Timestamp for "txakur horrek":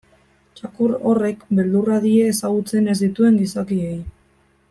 0.59-1.43